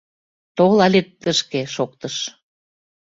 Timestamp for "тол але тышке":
0.57-1.61